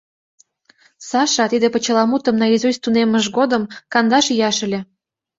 [1.09, 3.63] Саша тиде почеламутым наизусть тунеммыж годым
[3.93, 4.79] кандаш ияш ыле.